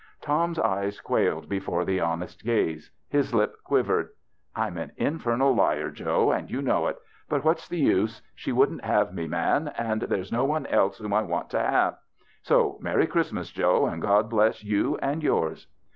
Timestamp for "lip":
3.35-3.57